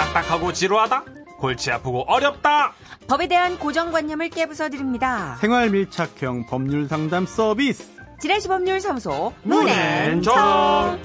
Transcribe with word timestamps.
딱딱하고 0.00 0.50
지루하다? 0.54 1.04
골치 1.38 1.70
아프고 1.70 2.04
어렵다? 2.10 2.72
법에 3.06 3.28
대한 3.28 3.58
고정관념을 3.58 4.30
깨부숴드립니다. 4.30 5.36
생활 5.38 5.68
밀착형 5.68 6.46
법률 6.46 6.88
상담 6.88 7.26
서비스. 7.26 7.86
지라시 8.18 8.48
법률 8.48 8.80
사무소 8.80 9.34
문앤정. 9.42 10.34
문앤정. 10.34 11.00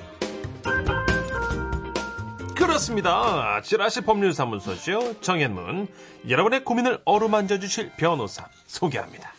그렇습니다. 2.56 3.62
지라시 3.64 4.00
법률 4.02 4.34
사무소죠. 4.34 5.20
정현문. 5.20 5.90
여러분의 6.30 6.64
고민을 6.64 7.02
어루만져 7.04 7.60
주실 7.60 7.92
변호사 7.98 8.48
소개합니다. 8.66 9.30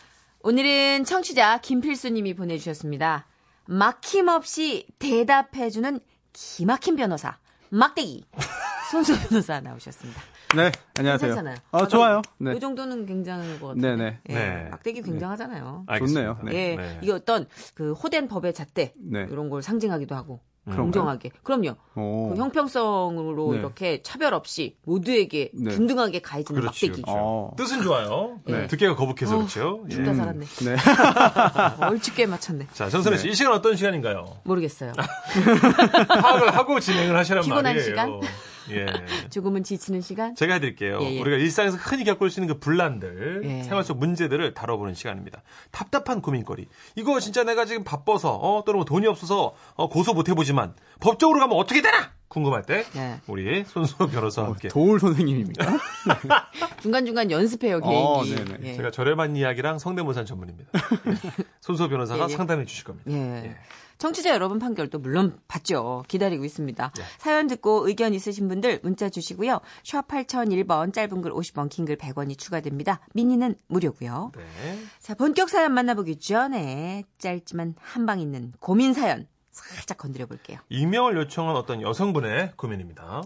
오늘은 0.43 1.05
청취자 1.05 1.59
김필수 1.63 2.11
님이 2.11 2.35
보내주셨습니다. 2.35 3.25
막힘없이 3.65 4.87
대답해주는 4.99 6.01
기막힌 6.35 6.97
변호사 6.97 7.39
막대기 7.71 8.25
손수 8.91 9.19
변호사 9.29 9.61
나오셨습니다. 9.61 10.21
네, 10.55 10.71
안녕하세요. 10.99 11.35
괜찮잖아요. 11.35 11.57
아, 11.73 11.89
좋아요. 11.89 12.23
네. 12.39 12.55
이 12.55 12.61
정도는 12.61 13.07
굉장한 13.07 13.61
것 13.61 13.69
같아요. 13.69 13.97
네네. 13.97 14.19
예, 14.29 14.35
네. 14.35 14.69
막대기 14.71 15.03
굉장하잖아요. 15.03 15.85
알겠습니다. 15.87 16.39
좋네요. 16.39 16.57
예, 16.57 16.77
네. 16.77 16.99
이게 17.03 17.13
어떤 17.13 17.47
그 17.75 17.93
호된 17.93 18.29
법의 18.29 18.55
잣대 18.55 18.95
네. 18.97 19.27
이런 19.31 19.51
걸 19.51 19.63
상징하기도 19.63 20.15
하고 20.15 20.41
그런가요? 20.65 20.83
공정하게. 20.85 21.31
그럼요. 21.43 21.77
오. 21.95 22.31
그 22.31 22.41
형평성으로 22.41 23.53
네. 23.53 23.59
이렇게 23.59 24.03
차별 24.03 24.35
없이 24.35 24.77
모두에게 24.85 25.51
네. 25.55 25.75
균등하게 25.75 26.21
가해지는 26.21 26.61
그렇지, 26.61 26.87
막대기. 26.89 27.03
그렇죠. 27.03 27.19
어. 27.19 27.55
뜻은 27.57 27.83
좋아요. 27.83 28.41
네. 28.47 28.67
듣기가 28.67 28.97
거북해서 28.97 29.35
어, 29.35 29.39
그렇죠. 29.39 29.85
예. 29.91 29.95
죽다 29.95 30.15
살았네. 30.15 30.45
네. 30.47 30.77
얼추 31.87 32.29
맞췄네. 32.29 32.67
자, 32.73 32.89
정선혜 32.89 33.17
씨, 33.17 33.29
이 33.31 33.35
시간 33.35 33.53
어떤 33.53 33.77
시간인가요? 33.77 34.27
모르겠어요. 34.45 34.93
파악을 36.09 36.57
하고 36.57 36.81
진행을 36.81 37.17
하시란 37.17 37.43
피곤한 37.43 37.63
말이에요. 37.65 37.85
시간? 37.85 38.21
예. 38.71 38.87
조금은 39.31 39.65
지치는 39.65 40.01
시간? 40.01 40.35
제가 40.35 40.55
해드릴게요. 40.55 40.99
예, 41.03 41.15
예. 41.15 41.21
우리가 41.21 41.37
일상에서 41.37 41.77
흔히 41.77 42.05
겪을 42.05 42.31
수 42.31 42.41
있는 42.41 42.55
그 42.55 42.61
분란들, 42.61 43.43
예. 43.45 43.63
생활 43.63 43.85
속 43.85 43.99
문제들을 43.99 44.55
다뤄보는 44.55 44.95
시간입니다. 44.95 45.43
답답한 45.71 46.21
고민거리. 46.21 46.69
이거 46.97 47.21
진짜 47.21 47.45
내가 47.45 47.65
지금 47.65 47.85
바빠서, 47.85 48.35
어, 48.35 48.65
또는 48.65 48.79
뭐 48.79 48.85
돈이 48.85 49.07
없어서 49.07 49.55
어, 49.75 49.89
고소 49.89 50.15
못 50.15 50.29
해보지만 50.29 50.75
법적으로 51.01 51.41
가면 51.41 51.57
어떻게 51.57 51.83
되나? 51.83 52.17
궁금할 52.29 52.63
때 52.63 52.85
예. 52.97 53.21
우리 53.29 53.65
손수호 53.65 54.09
변호사와 54.09 54.49
함께 54.49 54.69
도울 54.69 54.99
선생님입니까? 55.01 55.79
중간중간 56.83 57.31
연습해요, 57.31 57.79
어, 57.83 58.23
개인기. 58.23 58.45
네네. 58.45 58.69
예. 58.69 58.77
제가 58.77 58.91
저렴한 58.91 59.37
이야기랑 59.37 59.79
성대모사 59.79 60.25
전문입니다. 60.25 60.71
예. 60.75 61.45
손수호 61.61 61.89
변호사가 61.89 62.27
예, 62.29 62.33
예. 62.33 62.37
상담해 62.37 62.65
주실 62.65 62.85
겁니다. 62.85 63.11
예. 63.11 63.57
예. 63.97 63.99
청취자 63.99 64.31
여러분 64.31 64.59
판결도 64.59 64.99
물론 64.99 65.39
받죠. 65.49 66.05
기다리고 66.09 66.45
있습니다. 66.45 66.93
예. 66.99 67.03
사연 67.19 67.47
듣고 67.47 67.89
의견 67.89 68.13
있으신 68.15 68.49
분들 68.49 68.81
문자 68.83 69.09
주시고요. 69.09 69.61
샵 69.85 70.07
8001번 70.09 70.93
짧은 70.93 71.23
글 71.23 71.33
50원, 71.33 71.69
긴 71.71 71.87
글 71.87 71.97
100원이 71.97 72.37
추가됩니다. 72.39 73.01
미니는 73.15 73.55
무료고요. 73.69 74.33
네. 74.37 74.79
자, 75.01 75.15
본격 75.15 75.49
사연 75.49 75.73
만나보기 75.73 76.17
전에 76.19 77.05
짧지만 77.19 77.75
한방 77.79 78.21
있는 78.21 78.53
고민 78.61 78.93
사연 78.93 79.27
살짝 79.51 79.97
건드려 79.99 80.27
볼게요. 80.27 80.59
익명을 80.69 81.17
요청한 81.17 81.57
어떤 81.57 81.81
여성분의 81.81 82.53
고민입니다. 82.57 83.23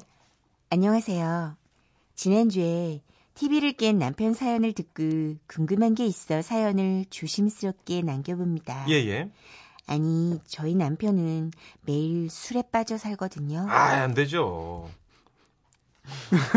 안녕하세요. 0.70 1.56
지난주에 2.14 3.02
TV를 3.34 3.72
깬 3.72 3.98
남편 3.98 4.34
사연을 4.34 4.72
듣고 4.74 5.36
궁금한 5.46 5.94
게 5.94 6.04
있어 6.06 6.42
사연을 6.42 7.06
조심스럽게 7.10 8.02
남겨봅니다. 8.02 8.84
예, 8.90 8.94
예. 9.06 9.30
아니, 9.90 10.38
저희 10.46 10.76
남편은 10.76 11.50
매일 11.82 12.30
술에 12.30 12.62
빠져 12.70 12.96
살거든요. 12.96 13.66
아, 13.68 13.88
안 14.02 14.14
되죠. 14.14 14.88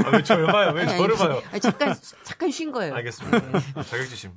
아, 0.06 0.10
왜 0.12 0.22
저를 0.22 0.46
봐요? 0.46 0.72
왜 0.76 0.86
저를 0.86 1.16
아니, 1.16 1.18
봐요? 1.18 1.42
아니, 1.52 1.60
잠깐, 1.60 1.96
잠깐 2.24 2.52
쉰 2.52 2.72
거예요. 2.72 2.94
알겠습니다. 2.94 3.40
자격지심. 3.82 4.32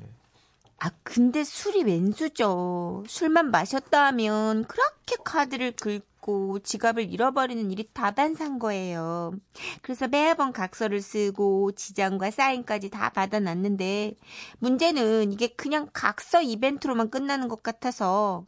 아, 0.79 0.91
근데 1.03 1.43
술이 1.43 1.85
웬수죠. 1.85 3.05
술만 3.09 3.51
마셨다 3.51 4.07
하면 4.07 4.65
그렇게 4.67 5.17
카드를 5.25 5.73
긁고 5.73 6.59
지갑을 6.61 7.11
잃어버리는 7.11 7.71
일이 7.71 7.89
다반사인 7.95 8.59
거예요. 8.59 9.33
그래서 9.81 10.07
매번 10.07 10.53
각서를 10.53 11.01
쓰고 11.01 11.73
지장과 11.73 12.31
사인까지 12.31 12.91
다 12.91 13.09
받아놨는데 13.09 14.17
문제는 14.59 15.33
이게 15.33 15.49
그냥 15.49 15.89
각서 15.95 16.43
이벤트로만 16.43 17.09
끝나는 17.09 17.49
것 17.49 17.63
같아서 17.63 18.45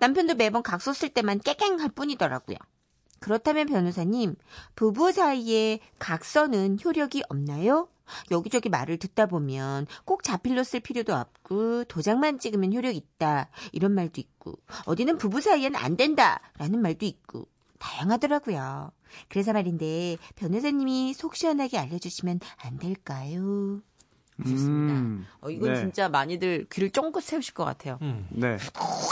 남편도 0.00 0.34
매번 0.34 0.64
각서 0.64 0.92
쓸 0.92 1.10
때만 1.10 1.38
깨갱할 1.38 1.90
뿐이더라고요. 1.90 2.56
그렇다면 3.20 3.66
변호사님, 3.66 4.34
부부 4.74 5.12
사이에 5.12 5.78
각서는 5.98 6.78
효력이 6.82 7.22
없나요? 7.28 7.88
여기저기 8.30 8.68
말을 8.68 8.98
듣다 8.98 9.26
보면 9.26 9.86
꼭 10.04 10.22
자필로 10.22 10.62
쓸 10.64 10.80
필요도 10.80 11.14
없고 11.14 11.84
도장만 11.84 12.38
찍으면 12.38 12.72
효력 12.72 12.94
있다 12.94 13.48
이런 13.72 13.92
말도 13.92 14.20
있고 14.20 14.58
어디는 14.86 15.18
부부 15.18 15.40
사이엔 15.40 15.76
안 15.76 15.96
된다라는 15.96 16.80
말도 16.80 17.06
있고 17.06 17.46
다양하더라고요. 17.78 18.92
그래서 19.28 19.52
말인데 19.52 20.18
변호사님이 20.36 21.14
속 21.14 21.34
시원하게 21.34 21.78
알려주시면 21.78 22.40
안 22.62 22.78
될까요? 22.78 23.80
하셨습니다. 24.38 24.94
음, 24.94 25.26
어, 25.40 25.50
이건 25.50 25.74
네. 25.74 25.80
진짜 25.80 26.08
많이들 26.08 26.66
귀를 26.70 26.90
쫑긋 26.90 27.22
세우실 27.22 27.54
것 27.54 27.64
같아요. 27.64 27.98
음. 28.02 28.26
네. 28.30 28.56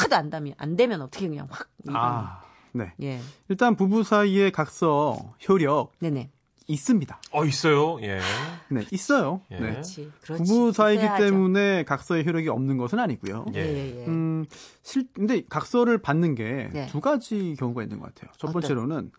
하도 0.01 0.17
안 0.17 0.31
되면 0.31 0.55
안 0.57 0.77
되면 0.77 1.03
어떻게 1.03 1.29
그냥 1.29 1.49
확 1.51 1.69
아, 1.89 2.43
네. 2.73 2.93
예 3.03 3.21
일단 3.49 3.77
부부 3.77 4.05
사이의 4.05 4.53
각서 4.53 5.35
효력 5.49 5.93
네네 5.99 6.31
있습니다. 6.69 7.21
어, 7.33 7.45
있어요. 7.45 7.99
예. 8.03 8.21
네, 8.69 8.85
있어요. 8.93 9.41
예. 9.51 9.59
네. 9.59 9.71
그렇지 9.71 10.13
그렇지 10.21 10.43
부부 10.45 10.73
사이기 10.73 11.03
있어야죠. 11.03 11.25
때문에 11.25 11.85
각서의 11.85 12.27
효력이 12.27 12.49
없는 12.49 12.77
것은 12.77 12.99
아니고요. 13.01 13.47
예. 13.55 13.61
예, 13.61 14.01
예. 14.03 14.07
음, 14.07 14.45
실, 14.83 15.09
근데 15.13 15.43
각서를 15.49 15.99
받는 15.99 16.35
게두 16.35 16.73
네. 16.73 17.01
가지 17.03 17.57
경우가 17.59 17.83
있는 17.83 17.99
것 17.99 18.15
같아요. 18.15 18.31
첫? 18.37 18.53
번째로는, 18.53 19.11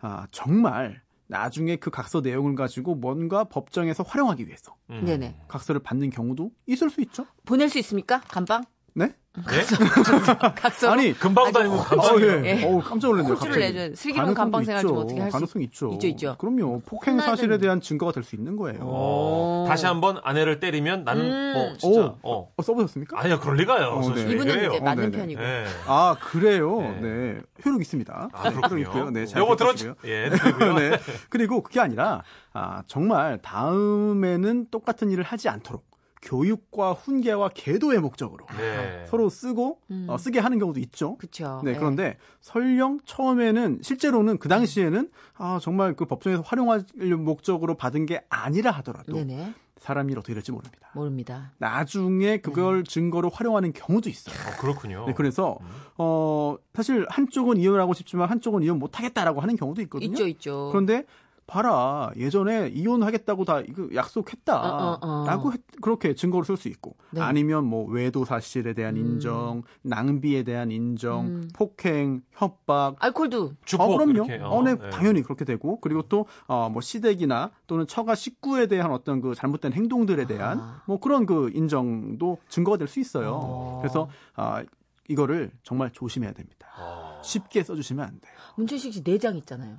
아, 0.00 0.26
정말 0.30 1.00
나중에 1.28 1.76
그 1.76 1.90
각서 1.90 2.20
내용을 2.20 2.54
가지고 2.54 2.94
뭔가 2.94 3.44
법정에서 3.44 4.02
활용하기 4.02 4.46
위해서 4.46 4.76
음. 4.90 5.02
네네 5.04 5.42
각서를 5.48 5.82
받는 5.82 6.10
경우도 6.10 6.50
있을 6.66 6.90
수 6.90 7.00
있죠. 7.02 7.26
보낼 7.44 7.68
수 7.68 7.78
있습니까 7.78 8.20
감방 8.20 8.64
네? 8.94 9.14
예? 9.52 10.50
각서 10.54 10.90
아니, 10.92 11.12
금방도 11.12 11.58
아니고 11.60 11.74
어, 11.76 11.82
감성이에요. 11.82 12.44
예. 12.44 12.60
예. 12.60 12.64
어우, 12.64 12.80
깜짝 12.82 13.08
놀랐네요. 13.08 13.34
호주를 13.34 13.72
돼. 13.72 13.94
슬기로운 13.94 14.34
감방 14.34 14.64
생활 14.64 14.82
좀 14.82 14.90
있죠. 14.90 15.00
어떻게 15.00 15.20
할 15.20 15.30
수 15.30 15.32
가능성 15.32 15.62
있죠. 15.62 15.90
있죠, 15.94 16.06
있죠. 16.08 16.36
그럼요. 16.38 16.80
폭행 16.86 17.18
사실에 17.20 17.58
대한 17.58 17.80
증거가 17.80 18.12
될 18.12 18.22
수 18.22 18.34
있는 18.36 18.56
거예요. 18.56 18.80
어, 18.82 19.64
다시 19.68 19.86
한번 19.86 20.18
아내를 20.22 20.60
때리면 20.60 21.04
나는 21.04 21.24
음. 21.30 21.52
뭐 21.54 21.76
진짜 21.78 22.00
오. 22.00 22.18
어 22.22 22.52
어, 22.56 22.62
써보셨습니까? 22.62 23.18
아니야 23.20 23.38
그럴 23.38 23.56
리가요. 23.56 23.86
어. 23.88 24.14
네. 24.14 24.24
왜 24.24 24.32
이분은? 24.32 24.58
이제 24.68 24.80
맞는 24.80 25.10
네네. 25.10 25.16
편이고 25.16 25.40
예. 25.42 25.64
아, 25.86 26.16
그래요? 26.20 26.80
네. 26.80 27.00
네. 27.00 27.40
효력 27.64 27.80
있습니다. 27.80 28.28
아 28.32 28.42
효력 28.48 28.54
그렇군요. 28.70 28.80
있고요. 28.82 29.10
네, 29.10 29.26
잘 29.26 29.40
요거. 29.42 29.56
들었죠? 29.56 29.94
예. 30.04 30.28
네. 30.78 30.98
그리고 31.30 31.62
그게 31.62 31.80
아니라 31.80 32.22
아, 32.52 32.82
정말 32.86 33.38
다음에는 33.42 34.66
똑같은 34.70 35.10
일을 35.10 35.24
하지 35.24 35.48
않도록 35.48 35.87
교육과 36.22 36.92
훈계와 36.92 37.50
계도의 37.54 38.00
목적으로 38.00 38.46
네. 38.56 39.06
서로 39.08 39.28
쓰고 39.28 39.80
음. 39.90 40.06
어, 40.08 40.18
쓰게 40.18 40.38
하는 40.38 40.58
경우도 40.58 40.80
있죠. 40.80 41.16
그렇죠 41.16 41.60
네, 41.64 41.74
그런데 41.74 42.16
설령 42.40 43.00
처음에는 43.04 43.80
실제로는 43.82 44.38
그 44.38 44.48
당시에는 44.48 45.10
아, 45.34 45.58
정말 45.60 45.94
그 45.94 46.04
법정에서 46.04 46.42
활용할 46.42 46.84
목적으로 47.18 47.76
받은 47.76 48.06
게 48.06 48.22
아니라 48.28 48.70
하더라도 48.72 49.12
네네 49.12 49.54
사람 49.78 50.10
일 50.10 50.18
어떻게 50.18 50.34
될지 50.34 50.50
모릅니다. 50.52 50.90
모릅니다 50.94 51.52
나중에 51.58 52.38
그걸 52.38 52.84
증거로 52.84 53.30
활용하는 53.30 53.72
경우도 53.72 54.10
있어요. 54.10 54.34
어, 54.34 54.60
그렇군요. 54.60 55.06
네, 55.06 55.14
그래서 55.14 55.58
어 55.96 56.56
사실 56.74 57.06
한쪽은 57.08 57.58
이혼하고 57.58 57.94
싶지만 57.94 58.28
한쪽은 58.28 58.62
이혼 58.62 58.78
못 58.78 58.98
하겠다라고 58.98 59.40
하는 59.40 59.56
경우도 59.56 59.80
있거든요. 59.82 60.10
있죠 60.10 60.26
있죠 60.26 60.68
그런데 60.70 61.04
봐라 61.48 62.12
예전에 62.16 62.68
이혼하겠다고 62.68 63.44
다 63.46 63.60
이거 63.60 63.88
약속했다라고 63.94 64.76
어, 64.76 64.98
어, 65.00 65.24
어. 65.26 65.50
했- 65.50 65.62
그렇게 65.80 66.14
증거로 66.14 66.44
쓸수 66.44 66.68
있고 66.68 66.94
네. 67.10 67.22
아니면 67.22 67.64
뭐 67.64 67.86
외도 67.90 68.26
사실에 68.26 68.74
대한 68.74 68.96
음. 68.96 69.00
인정, 69.00 69.62
낭비에 69.82 70.42
대한 70.42 70.70
인정, 70.70 71.26
음. 71.26 71.48
폭행, 71.54 72.20
협박. 72.32 72.96
알콜도 73.02 73.54
주폭 73.64 73.84
어, 73.84 73.96
그럼요. 73.96 74.12
이렇게, 74.12 74.38
어, 74.44 74.62
네, 74.62 74.74
네. 74.74 74.90
당연히 74.90 75.22
그렇게 75.22 75.46
되고 75.46 75.80
그리고 75.80 76.02
또 76.02 76.26
어, 76.46 76.68
뭐 76.70 76.82
시댁이나 76.82 77.50
또는 77.66 77.86
처가 77.86 78.14
식구에 78.14 78.66
대한 78.66 78.92
어떤 78.92 79.22
그 79.22 79.34
잘못된 79.34 79.72
행동들에 79.72 80.26
대한 80.26 80.60
아. 80.60 80.82
뭐 80.86 81.00
그런 81.00 81.24
그 81.24 81.50
인정도 81.54 82.36
증거가 82.50 82.76
될 82.76 82.88
수 82.88 83.00
있어요. 83.00 83.40
어. 83.42 83.78
그래서 83.80 84.08
아 84.34 84.62
이거를 85.08 85.50
정말 85.62 85.90
조심해야 85.92 86.32
됩니다. 86.32 86.68
어. 86.78 87.22
쉽게 87.24 87.62
써주시면 87.62 88.04
안 88.04 88.20
돼요. 88.20 88.32
문천식 88.56 88.92
씨 88.92 89.02
내장 89.02 89.34
있잖아요 89.38 89.78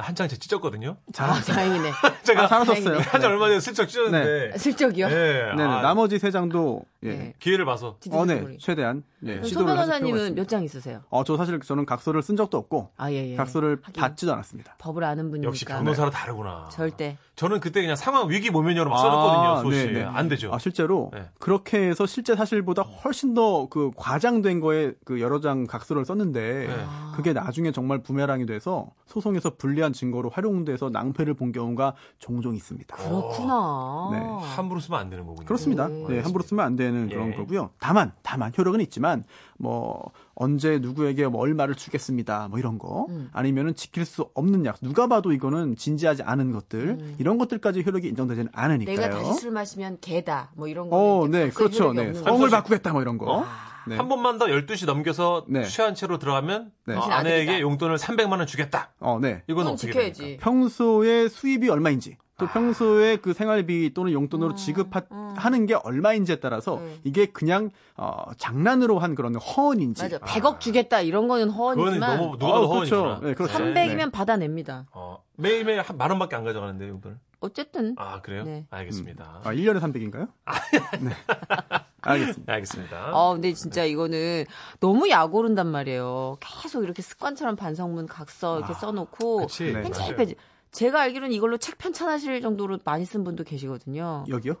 한장 0.00 0.28
제가 0.28 0.38
찢었거든요. 0.40 0.96
아, 1.18 1.40
다행이네. 1.40 1.90
제가 2.24 2.44
아, 2.44 2.46
살았었어요. 2.46 2.84
다행이네. 2.84 3.02
한장 3.08 3.30
얼마 3.32 3.48
전에 3.48 3.60
슬쩍 3.60 3.86
찢었는데. 3.86 4.56
슬쩍이요? 4.58 5.06
예. 5.06 5.52
네네. 5.56 5.62
아, 5.62 5.82
나머지 5.82 6.18
세 6.18 6.30
장도 6.30 6.82
예. 7.04 7.08
네. 7.08 7.34
기회를 7.38 7.64
봐서. 7.64 7.96
어, 8.10 8.24
네. 8.24 8.56
최대한 8.58 9.02
예, 9.24 9.34
그럼 9.36 9.44
소 9.48 9.64
변호사님은. 9.64 10.34
몇 10.34 10.46
장 10.48 10.62
있으세요? 10.64 11.02
어, 11.10 11.24
저 11.24 11.36
사실 11.36 11.58
저는 11.60 11.84
각서를 11.86 12.22
쓴 12.22 12.36
적도 12.36 12.58
없고 12.58 12.90
아, 12.96 13.10
예, 13.12 13.32
예. 13.32 13.36
각서를 13.36 13.80
받지도 13.80 14.32
않았습니다. 14.32 14.76
법을 14.78 15.04
아는 15.04 15.30
분이니까. 15.30 15.48
역시 15.48 15.64
변호사라 15.64 16.10
다르구나. 16.10 16.68
절대. 16.72 17.16
저는 17.38 17.60
그때 17.60 17.80
그냥 17.80 17.94
상황 17.94 18.28
위기 18.28 18.50
모면으로 18.50 18.90
막 18.90 18.98
아, 18.98 19.02
써줬거든요, 19.02 19.62
소씨. 19.62 19.92
네네. 19.92 20.04
안 20.04 20.28
되죠. 20.28 20.50
아, 20.52 20.58
실제로 20.58 21.10
네. 21.14 21.28
그렇게 21.38 21.88
해서 21.88 22.04
실제 22.04 22.34
사실보다 22.34 22.82
훨씬 22.82 23.34
더 23.34 23.68
그 23.70 23.90
과장된 23.96 24.60
거에 24.60 24.92
그 25.04 25.20
여러 25.20 25.40
장 25.40 25.66
각서를 25.66 26.04
썼는데 26.04 26.66
네. 26.66 26.84
그게 27.14 27.32
나중에 27.32 27.70
정말 27.70 28.02
부메랑이 28.02 28.46
돼서 28.46 28.88
소송에서 29.06 29.50
불리한 29.56 29.92
증거로 29.92 30.30
활용돼서 30.30 30.90
낭패를 30.90 31.34
본 31.34 31.52
경우가 31.52 31.94
종종 32.18 32.54
있습니다. 32.56 32.96
그렇구나. 32.96 34.08
네. 34.12 34.18
함부로 34.56 34.80
쓰면 34.80 34.98
안 34.98 35.10
되는 35.10 35.26
거군요. 35.26 35.46
그렇습니다. 35.46 35.88
네. 35.88 36.06
네, 36.08 36.20
함부로 36.20 36.42
쓰면 36.42 36.64
안 36.64 36.76
되는 36.76 37.08
그런 37.08 37.32
예. 37.32 37.36
거고요. 37.36 37.70
다만, 37.78 38.12
다만 38.22 38.52
효력은 38.56 38.80
있지만 38.80 39.24
뭐 39.58 40.10
언제 40.34 40.78
누구에게 40.78 41.26
뭐 41.26 41.40
얼마를 41.40 41.74
주겠습니다. 41.74 42.48
뭐 42.48 42.58
이런 42.58 42.78
거 42.78 43.06
음. 43.08 43.28
아니면은 43.32 43.74
지킬 43.74 44.04
수 44.04 44.30
없는 44.34 44.64
약 44.64 44.76
누가 44.80 45.06
봐도 45.08 45.32
이거는 45.32 45.76
진지하지 45.76 46.22
않은 46.22 46.52
것들 46.52 47.16
이런 47.18 47.27
것들까지 47.36 47.82
효력이 47.84 48.08
인정되지는 48.08 48.48
않으니까요. 48.54 48.96
음. 48.96 49.00
내가 49.00 49.10
다시 49.22 49.40
술 49.40 49.50
마시면 49.50 49.98
개다. 50.00 50.52
뭐 50.54 50.68
이런 50.68 50.88
거. 50.88 50.96
어, 50.96 51.28
네, 51.28 51.50
그렇죠. 51.50 51.92
네, 51.92 52.14
성을 52.14 52.48
바꾸겠다 52.48 52.92
뭐 52.92 53.02
이런 53.02 53.18
거. 53.18 53.44
네. 53.86 53.96
한 53.96 54.08
번만 54.08 54.38
더 54.38 54.46
12시 54.46 54.86
넘겨서 54.86 55.44
네. 55.48 55.64
취한 55.64 55.94
채로 55.94 56.18
들어가면 56.18 56.70
네. 56.86 56.94
어, 56.94 57.00
아내에게. 57.00 57.60
용돈을 57.60 57.96
300만 57.96 58.38
원 58.38 58.46
주겠다. 58.46 58.92
어, 59.00 59.18
네. 59.20 59.42
이건 59.48 59.66
어떻게 59.66 59.92
지켜야지. 59.92 60.20
됩니까? 60.22 60.44
평소에 60.44 61.28
수입이 61.28 61.68
얼마인지 61.68 62.16
또 62.38 62.46
아. 62.46 62.52
평소에 62.52 63.16
그 63.16 63.32
생활비 63.32 63.92
또는 63.92 64.12
용돈으로 64.12 64.54
지급하는 64.54 65.66
게 65.66 65.74
얼마인지에 65.74 66.36
따라서 66.36 66.76
음. 66.78 66.98
이게 67.04 67.26
그냥 67.26 67.70
어, 67.96 68.24
장난으로 68.38 69.00
한 69.00 69.14
그런 69.14 69.34
허언인지 69.34 70.02
맞아. 70.04 70.18
100억 70.18 70.60
주겠다 70.60 71.00
이런 71.00 71.26
거는 71.28 71.48
그거는 71.48 71.76
허언이지만 71.76 72.16
너무 72.16 72.38
누가 72.38 72.60
어, 72.60 72.68
그렇죠. 72.68 72.96
허언이구나. 72.96 73.28
네, 73.28 73.34
그렇죠. 73.34 73.58
300이면 73.58 74.12
받아냅니다. 74.12 74.86
어, 74.92 75.22
매일매일 75.36 75.80
한 75.82 75.98
만 75.98 76.10
원밖에 76.10 76.36
안 76.36 76.44
가져가는데 76.44 76.88
용돈을. 76.88 77.18
어쨌든 77.40 77.94
아 77.98 78.20
그래요? 78.20 78.44
네. 78.44 78.66
알겠습니다. 78.70 79.40
아, 79.44 79.52
1년에 79.52 79.80
300인가요? 79.80 80.28
네. 81.00 81.10
알겠습니다. 82.02 82.42
네, 82.46 82.52
알겠습니다. 82.54 83.10
어, 83.12 83.32
근데 83.34 83.52
진짜 83.52 83.84
이거는 83.84 84.44
너무 84.80 85.08
약 85.10 85.34
오른단 85.34 85.66
말이에요. 85.68 86.36
계속 86.40 86.82
이렇게 86.84 87.02
습관처럼 87.02 87.56
반성문 87.56 88.06
각서 88.06 88.58
이렇게 88.58 88.74
써놓고 88.74 89.38
그치. 89.38 89.72
네. 89.72 89.72
맞아요. 89.82 90.16
편집. 90.16 90.36
제가 90.72 91.00
알기로는 91.02 91.32
이걸로 91.34 91.56
책 91.56 91.78
편찬하실 91.78 92.40
정도로 92.40 92.78
많이 92.84 93.04
쓴 93.04 93.24
분도 93.24 93.44
계시거든요. 93.44 94.24
여기요? 94.28 94.54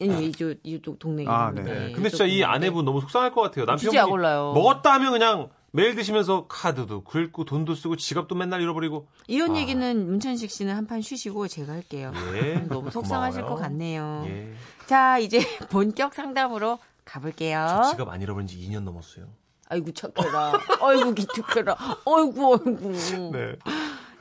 아니, 0.00 0.26
이쪽, 0.28 0.54
이쪽 0.62 0.98
동네 0.98 1.24
아. 1.26 1.50
네. 1.54 1.62
네, 1.62 1.92
근데 1.92 2.10
진짜 2.10 2.26
이 2.26 2.44
아내분 2.44 2.84
너무 2.84 3.00
속상할 3.00 3.32
것 3.32 3.40
같아요. 3.40 3.64
올라요. 4.10 4.52
먹었다 4.54 4.92
하면 4.94 5.12
그냥 5.12 5.48
매일 5.72 5.94
드시면서 5.94 6.46
카드도 6.48 7.04
긁고 7.04 7.44
돈도 7.44 7.74
쓰고 7.74 7.96
지갑도 7.96 8.34
맨날 8.34 8.60
잃어버리고. 8.60 9.08
이런 9.26 9.54
아. 9.54 9.58
얘기는 9.58 10.06
문천식 10.06 10.50
씨는 10.50 10.74
한 10.74 10.86
판 10.86 11.00
쉬시고 11.00 11.48
제가 11.48 11.72
할게요. 11.72 12.12
예. 12.34 12.54
너무 12.68 12.90
속상하실 12.90 13.42
고마워요. 13.42 13.56
것 13.56 13.62
같네요. 13.62 14.24
예. 14.26 14.52
자, 14.86 15.18
이제 15.18 15.40
본격 15.70 16.14
상담으로 16.14 16.78
가볼게요. 17.04 17.66
저 17.84 17.90
지갑 17.90 18.08
안 18.10 18.20
잃어버린 18.22 18.46
지 18.46 18.58
2년 18.58 18.82
넘었어요. 18.84 19.26
아이고 19.68 19.92
착해라. 19.92 20.52
아이고 20.80 21.12
기특해라. 21.14 21.74
아이고 22.06 22.54
아이고. 22.54 23.30
네. 23.32 23.56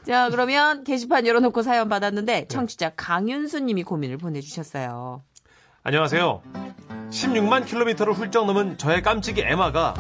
자 0.06 0.30
그러면 0.30 0.84
게시판 0.84 1.26
열어놓고 1.26 1.64
사연 1.64 1.90
받았는데 1.90 2.48
청취자 2.48 2.92
강윤수 2.96 3.62
님이 3.62 3.84
고민을 3.84 4.18
보내주셨어요. 4.18 5.24
안녕하세요. 5.84 6.42
16만 7.10 7.66
킬로미터를 7.66 8.14
훌쩍 8.14 8.46
넘은 8.46 8.78
저의 8.78 9.02
깜찍이 9.02 9.42
에마가 9.42 9.96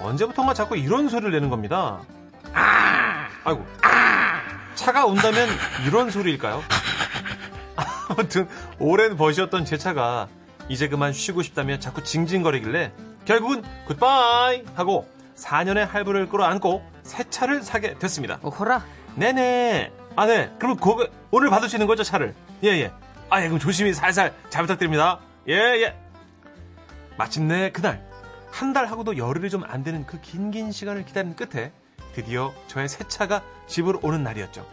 언제부턴가 0.00 0.54
자꾸 0.54 0.76
이런 0.76 1.08
소리를 1.08 1.32
내는 1.32 1.50
겁니다. 1.50 2.00
아! 2.52 3.26
아이고. 3.44 3.64
차가 4.76 5.06
온다면 5.06 5.48
이런 5.86 6.10
소리일까요? 6.10 6.62
아무튼 8.08 8.48
오랜 8.78 9.16
벗이었던 9.16 9.64
제 9.64 9.76
차가 9.76 10.28
이제 10.68 10.88
그만 10.88 11.12
쉬고 11.12 11.42
싶다며 11.42 11.78
자꾸 11.78 12.04
징징거리길래 12.04 12.92
결국은 13.24 13.62
굿바이 13.86 14.64
하고 14.74 15.08
4년의 15.36 15.88
할부를 15.88 16.28
끌어안고 16.28 16.82
새 17.02 17.24
차를 17.28 17.62
사게 17.62 17.98
됐습니다. 17.98 18.38
오호라. 18.42 18.84
네네. 19.16 19.92
아, 20.16 20.26
네. 20.26 20.50
그럼 20.58 20.76
그거 20.76 21.08
오늘 21.30 21.50
있는 21.76 21.86
거죠, 21.86 22.02
차를? 22.02 22.34
예, 22.64 22.68
예. 22.70 22.92
아, 23.30 23.40
예, 23.42 23.46
그럼 23.46 23.58
조심히 23.58 23.92
살살 23.94 24.34
잘 24.50 24.62
부탁드립니다. 24.62 25.20
예, 25.48 25.54
예. 25.54 25.96
마침내 27.16 27.70
그날 27.70 28.04
한 28.50 28.72
달 28.72 28.86
하고도 28.86 29.16
열흘이 29.16 29.48
좀 29.50 29.62
안 29.64 29.84
되는 29.84 30.04
그 30.06 30.20
긴긴 30.20 30.72
시간을 30.72 31.04
기다린 31.04 31.36
끝에 31.36 31.72
드디어 32.14 32.52
저의 32.66 32.88
새 32.88 33.04
차가 33.06 33.42
집으로 33.68 34.00
오는 34.02 34.22
날이었죠. 34.24 34.66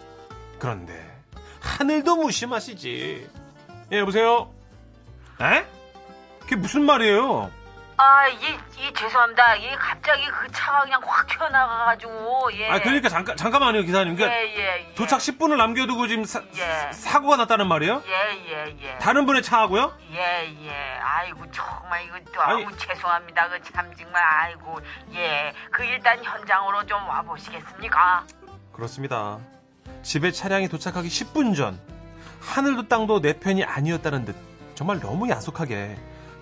그런데 0.59 0.93
하늘도 1.59 2.15
무심하시지. 2.15 3.27
예, 3.91 3.99
여보세요. 3.99 4.51
에? 5.41 5.65
그게 6.39 6.55
무슨 6.55 6.83
말이에요? 6.83 7.51
아, 7.99 8.27
이, 8.27 8.35
이, 8.77 8.93
죄송합니다. 8.93 9.55
이 9.55 9.75
갑자기 9.75 10.27
그 10.27 10.47
차가 10.51 10.81
그냥 10.81 11.01
확 11.03 11.25
튀어나가가지고, 11.25 12.49
예. 12.53 12.69
아, 12.69 12.79
그러니까 12.79 13.09
잠깐 13.09 13.35
잠깐만요, 13.35 13.81
기사님. 13.81 14.13
예, 14.13 14.15
그러니까 14.17 14.39
예, 14.39 14.55
예. 14.89 14.93
도착 14.93 15.17
10분을 15.19 15.57
남겨두고 15.57 16.07
지금 16.07 16.23
사, 16.23 16.43
예. 16.55 16.91
사고가 16.91 17.37
났다는 17.37 17.67
말이에요? 17.67 18.03
예, 18.05 18.51
예, 18.51 18.77
예. 18.83 18.97
다른 18.99 19.25
분의 19.25 19.41
차하고요? 19.41 19.97
예, 20.13 20.55
예. 20.63 20.99
아이고, 21.01 21.49
정말 21.51 22.03
이거 22.05 22.41
아니. 22.43 22.63
너무 22.65 22.77
죄송합니다. 22.77 23.49
그 23.49 23.59
참 23.73 23.91
정말, 23.97 24.23
아이고, 24.23 24.79
예. 25.15 25.53
그 25.71 25.83
일단 25.83 26.23
현장으로 26.23 26.85
좀 26.85 27.03
와보시겠습니까? 27.07 28.25
그렇습니다. 28.73 29.39
집에 30.03 30.31
차량이 30.31 30.67
도착하기 30.67 31.07
10분 31.07 31.55
전 31.55 31.79
하늘도 32.41 32.87
땅도 32.89 33.21
내 33.21 33.33
편이 33.39 33.63
아니었다는 33.63 34.25
듯 34.25 34.35
정말 34.75 34.99
너무 34.99 35.27
야속하게 35.27 35.97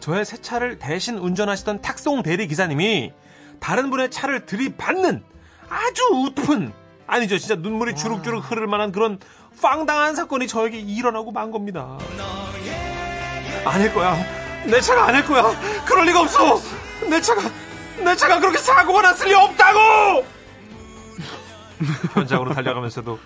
저의 0.06 0.24
새 0.24 0.38
차를 0.38 0.78
대신 0.78 1.18
운전하시던 1.18 1.82
탁송 1.82 2.22
대리 2.22 2.48
기사님이 2.48 3.12
다른 3.60 3.90
분의 3.90 4.12
차를 4.12 4.46
들이받는 4.46 5.24
아주 5.68 6.04
우픈 6.14 6.72
아니죠 7.08 7.40
진짜 7.40 7.56
눈물이 7.56 7.96
주룩주룩 7.96 8.52
흐를 8.52 8.68
만한 8.68 8.92
그런 8.92 9.20
빵당한 9.60 10.16
사건이 10.16 10.48
저에게 10.48 10.78
일어나고 10.78 11.32
만 11.32 11.50
겁니다. 11.50 11.98
아닐 13.66 13.92
거야. 13.96 14.16
내 14.68 14.80
차가 14.80 15.08
아닐 15.08 15.26
거야. 15.26 15.44
그럴 15.88 16.06
리가 16.06 16.22
없어. 16.22 16.62
내 17.10 17.20
차가 17.20 17.42
내 17.98 18.16
차가 18.16 18.40
그렇게 18.40 18.60
사고가 18.60 19.02
났을 19.02 19.28
리 19.28 19.34
없다고. 19.34 20.26
현장으로 22.14 22.54
달려가면서도 22.54 23.18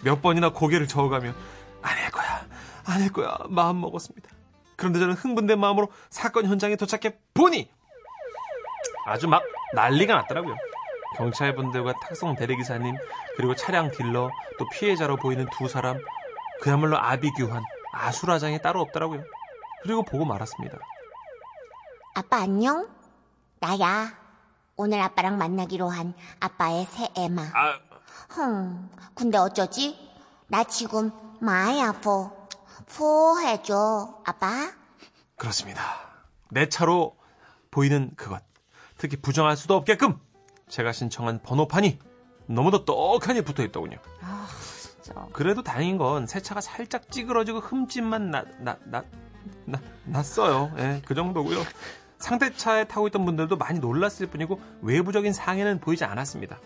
몇 0.00 0.22
번이나 0.22 0.48
고개를 0.48 0.88
저어가며 0.88 1.34
아닐 1.82 2.10
거야, 2.10 2.46
아닐 2.86 3.12
거야 3.12 3.36
마음 3.50 3.82
먹었습니다. 3.82 4.31
그런데 4.82 4.98
저는 4.98 5.14
흥분된 5.14 5.60
마음으로 5.60 5.92
사건 6.10 6.44
현장에 6.46 6.74
도착해 6.74 7.16
보니 7.34 7.70
아주 9.06 9.28
막 9.28 9.44
난리가 9.74 10.12
났더라고요. 10.12 10.56
경찰분들과 11.16 11.92
탁송 12.02 12.34
대리기사님 12.34 12.96
그리고 13.36 13.54
차량 13.54 13.92
딜러 13.92 14.28
또 14.58 14.68
피해자로 14.70 15.18
보이는 15.18 15.46
두 15.52 15.68
사람 15.68 16.02
그야말로 16.62 16.98
아비규환 16.98 17.62
아수라장이 17.92 18.60
따로 18.60 18.80
없더라고요. 18.80 19.22
그리고 19.84 20.02
보고 20.02 20.24
말았습니다. 20.24 20.76
아빠 22.16 22.38
안녕? 22.38 22.88
나야. 23.60 24.18
오늘 24.76 25.00
아빠랑 25.00 25.38
만나기로 25.38 25.88
한 25.88 26.12
아빠의 26.40 26.86
새 26.86 27.08
애마. 27.16 27.42
아, 27.54 27.78
흠, 28.30 28.90
근데 29.14 29.38
어쩌지? 29.38 29.96
나 30.48 30.64
지금 30.64 31.12
많이 31.40 31.80
아파. 31.80 32.41
포해줘, 32.96 34.20
아빠. 34.24 34.70
그렇습니다. 35.36 35.82
내 36.50 36.68
차로 36.68 37.16
보이는 37.70 38.10
그것. 38.16 38.42
특히 38.98 39.16
부정할 39.16 39.56
수도 39.56 39.74
없게끔 39.74 40.18
제가 40.68 40.92
신청한 40.92 41.40
번호판이 41.42 41.98
너무도 42.46 42.84
떡하니 42.84 43.42
붙어 43.42 43.62
있더군요. 43.64 43.98
진짜. 45.02 45.26
그래도 45.32 45.62
다행인 45.62 45.98
건 45.98 46.26
새 46.26 46.40
차가 46.40 46.60
살짝 46.60 47.10
찌그러지고 47.10 47.60
흠집만 47.60 48.30
나, 48.30 48.44
나, 48.58 48.76
나, 48.84 49.02
나, 49.64 49.80
났어요. 50.04 50.70
예, 50.78 51.02
그 51.04 51.14
정도고요. 51.14 51.58
상대 52.18 52.54
차에 52.54 52.84
타고 52.84 53.08
있던 53.08 53.24
분들도 53.24 53.56
많이 53.56 53.80
놀랐을 53.80 54.28
뿐이고 54.28 54.60
외부적인 54.82 55.32
상해는 55.32 55.80
보이지 55.80 56.04
않았습니다. 56.04 56.60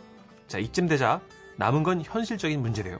자, 0.49 0.59
이쯤 0.59 0.87
되자 0.87 1.21
남은 1.57 1.83
건 1.83 2.03
현실적인 2.05 2.61
문제래요. 2.61 2.99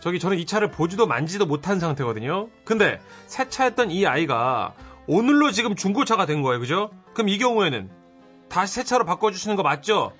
저기 0.00 0.18
저는 0.18 0.38
이 0.38 0.46
차를 0.46 0.70
보지도 0.70 1.06
만지도 1.06 1.46
못한 1.46 1.80
상태거든요. 1.80 2.48
근데 2.64 3.00
새 3.26 3.48
차였던 3.48 3.90
이 3.90 4.06
아이가 4.06 4.74
오늘로 5.06 5.50
지금 5.50 5.74
중고차가 5.74 6.26
된 6.26 6.42
거예요. 6.42 6.60
그죠? 6.60 6.90
그럼 7.14 7.28
이 7.28 7.38
경우에는 7.38 7.90
다시 8.48 8.74
새 8.74 8.84
차로 8.84 9.04
바꿔주시는 9.04 9.56
거 9.56 9.62
맞죠? 9.62 10.12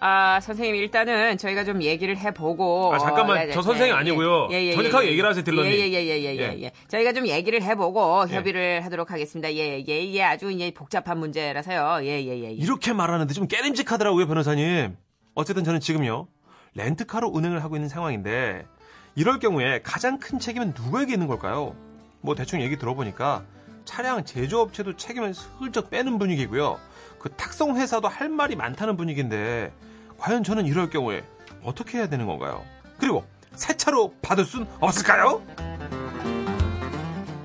아, 0.00 0.38
선생님, 0.40 0.74
일단은 0.74 1.38
저희가 1.38 1.64
좀 1.64 1.82
얘기를 1.82 2.16
해보고. 2.16 2.94
아, 2.94 2.98
잠깐만. 2.98 3.38
어, 3.38 3.40
네, 3.40 3.52
저 3.52 3.60
네, 3.60 3.64
선생님 3.64 3.94
예, 3.94 3.98
아니고요. 3.98 4.48
예, 4.50 4.56
예, 4.56 4.66
예, 4.66 4.74
정직하게 4.74 5.06
예, 5.06 5.10
얘기를 5.12 5.28
하세요, 5.28 5.42
딜러님. 5.42 5.72
예, 5.72 5.76
예, 5.78 5.92
예, 5.92 6.06
예, 6.06 6.24
예, 6.24 6.36
예. 6.36 6.62
예. 6.64 6.72
저희가 6.88 7.14
좀 7.14 7.26
얘기를 7.26 7.62
해보고 7.62 8.26
예. 8.28 8.34
협의를 8.34 8.84
하도록 8.84 9.10
하겠습니다. 9.10 9.50
예, 9.54 9.82
예, 9.88 10.12
예. 10.12 10.22
아주 10.22 10.50
이제 10.50 10.70
복잡한 10.72 11.18
문제라서요. 11.18 12.06
예, 12.06 12.22
예, 12.22 12.38
예. 12.38 12.44
예. 12.44 12.50
이렇게 12.52 12.92
말하는데 12.92 13.32
좀 13.32 13.46
깨림직하더라고요, 13.46 14.26
변호사님. 14.26 14.94
어쨌든 15.34 15.64
저는 15.64 15.80
지금요. 15.80 16.28
렌트카로 16.74 17.30
운행을 17.32 17.62
하고 17.64 17.76
있는 17.76 17.88
상황인데 17.88 18.66
이럴 19.14 19.38
경우에 19.38 19.80
가장 19.82 20.18
큰 20.18 20.38
책임은 20.38 20.74
누구에게 20.76 21.12
있는 21.12 21.26
걸까요? 21.28 21.74
뭐 22.20 22.34
대충 22.34 22.60
얘기 22.62 22.76
들어보니까 22.78 23.44
차량 23.84 24.24
제조업체도 24.24 24.96
책임을 24.96 25.34
슬쩍 25.34 25.90
빼는 25.90 26.18
분위기고요. 26.18 26.78
그 27.18 27.30
탁송 27.30 27.76
회사도 27.76 28.08
할 28.08 28.28
말이 28.28 28.56
많다는 28.56 28.96
분위기인데 28.96 29.72
과연 30.18 30.42
저는 30.42 30.66
이럴 30.66 30.90
경우에 30.90 31.22
어떻게 31.62 31.98
해야 31.98 32.08
되는 32.08 32.26
건가요? 32.26 32.64
그리고 32.98 33.24
새 33.54 33.76
차로 33.76 34.14
받을 34.20 34.44
순 34.44 34.66
없을까요? 34.80 35.42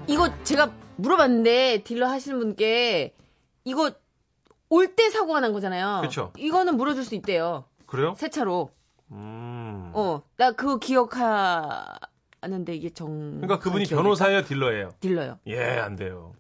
이거 0.08 0.30
제가 0.44 0.72
물어봤는데 0.96 1.84
딜러 1.84 2.08
하시는 2.08 2.40
분께 2.40 3.14
이거 3.64 3.92
올 4.70 4.96
때 4.96 5.10
사고가 5.10 5.40
난 5.40 5.54
거잖아요. 5.54 6.02
그쵸. 6.02 6.32
이거는 6.38 6.78
물어줄 6.78 7.04
수 7.04 7.16
있대요. 7.16 7.66
그래요? 7.86 8.14
새 8.18 8.30
차로. 8.30 8.70
음. 9.12 9.39
어, 10.00 10.24
나 10.38 10.52
그거 10.52 10.78
기억하는데 10.78 12.74
이게 12.76 12.90
정. 12.94 13.42
그러니까 13.42 13.60
그분이? 13.60 13.86
변호사예요, 13.86 14.44
딜러예요? 14.44 14.90
딜러요. 15.00 15.40
예, 15.48 15.62
안 15.80 15.96
돼요. 15.96 16.34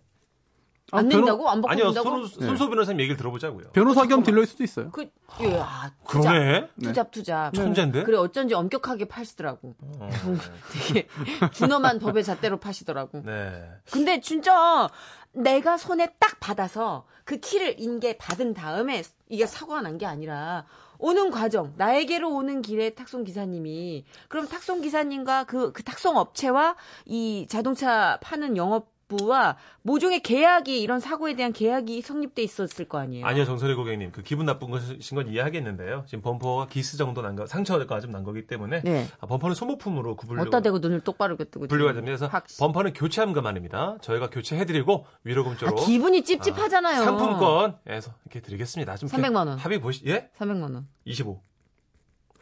안 0.91 1.05
아, 1.05 1.09
변호- 1.09 1.25
된다고? 1.25 1.47
안 1.49 1.61
아니요, 1.67 1.85
바꿔준다고? 1.93 2.25
손, 2.25 2.47
손소 2.47 2.67
변호사님 2.69 2.99
얘기를 3.01 3.15
들어보자고요. 3.15 3.69
변호사 3.73 4.07
겸 4.07 4.23
딜러일 4.23 4.47
수도 4.47 4.63
있어요. 4.63 4.89
그, 4.89 5.07
예, 5.41 5.59
아, 5.59 5.91
투자. 6.09 6.31
그러네. 6.31 6.67
투잡 6.81 7.11
투잡. 7.11 7.53
천재인데? 7.53 8.03
그래 8.05 8.17
어쩐지 8.17 8.55
엄격하게 8.55 9.07
파시더라고. 9.07 9.75
어. 9.99 10.09
되게 10.73 11.07
준엄한 11.53 11.99
법의 11.99 12.23
잣대로 12.23 12.57
파시더라고. 12.57 13.21
네. 13.23 13.69
근데 13.91 14.19
진짜 14.19 14.89
내가 15.31 15.77
손에 15.77 16.15
딱 16.19 16.39
받아서 16.39 17.05
그 17.23 17.37
키를 17.37 17.75
인계 17.79 18.17
받은 18.17 18.55
다음에 18.55 19.03
이게 19.27 19.45
사고가 19.45 19.81
난 19.83 19.99
게 19.99 20.07
아니라 20.07 20.65
오는 20.99 21.31
과정 21.31 21.73
나에게로 21.77 22.29
오는 22.29 22.61
길에 22.61 22.91
탁송 22.91 23.23
기사님이 23.23 24.05
그럼 24.27 24.47
탁송 24.47 24.81
기사님과 24.81 25.45
그, 25.45 25.71
그 25.71 25.81
탁송 25.81 26.17
업체와 26.17 26.75
이 27.05 27.47
자동차 27.49 28.19
파는 28.21 28.57
영업 28.57 28.98
부와 29.09 29.57
모종의 29.81 30.21
계약이 30.21 30.81
이런 30.81 30.99
사고에 30.99 31.35
대한 31.35 31.51
계약이 31.51 32.01
성립돼 32.01 32.43
있었을 32.43 32.85
거 32.87 32.99
아니에요. 32.99 33.25
아니요, 33.25 33.43
정선희 33.43 33.73
고객님. 33.73 34.11
그 34.11 34.21
기분 34.21 34.45
나쁜 34.45 34.69
것인 34.69 34.99
건 35.15 35.27
이해하겠는데요. 35.27 36.03
지금 36.07 36.21
범퍼가 36.21 36.67
기스 36.67 36.95
정도 36.95 37.21
난 37.21 37.35
거, 37.35 37.45
상처가 37.47 37.99
좀 37.99 38.09
난 38.11 38.23
거기 38.23 38.45
때문에 38.47 38.81
네. 38.83 39.07
아, 39.19 39.25
범퍼는 39.27 39.53
소모품으로 39.55 40.15
구분류가, 40.15 40.43
어디다 40.43 40.61
대고 40.61 40.79
눈을 40.79 41.01
똑바로 41.01 41.35
뜨고 41.37 41.67
분류가 41.67 41.93
됩니다. 41.93 42.05
그래서 42.05 42.27
확- 42.27 42.45
범퍼는 42.59 42.93
교체하면 42.93 43.33
그만입니다. 43.33 43.97
저희가 44.01 44.29
교체해드리고 44.29 45.05
아, 45.07 45.17
위로금조로 45.23 45.75
기분이 45.85 46.23
찝찝하잖아요. 46.23 47.03
상품권에서 47.03 48.11
이렇게 48.25 48.39
드리겠습니다. 48.41 48.95
좀 48.97 49.09
300만 49.09 49.47
원. 49.47 49.57
합의 49.57 49.79
보시, 49.81 50.03
예? 50.07 50.29
300만 50.39 50.73
원. 50.73 50.87
25. 51.05 51.41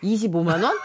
25만 0.03 0.63
원? 0.63 0.77